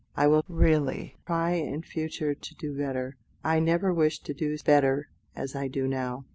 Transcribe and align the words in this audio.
I 0.17 0.25
will 0.25 0.43
really 0.47 1.15
try 1.27 1.51
in 1.51 1.83
future 1.83 2.33
to 2.33 2.55
do 2.55 2.75
better; 2.75 3.17
I 3.43 3.59
never 3.59 3.93
wished 3.93 4.25
to 4.25 4.33
do 4.33 4.57
better 4.65 5.09
as 5.35 5.55
I 5.55 5.67
do 5.67 5.87
now." 5.87 6.25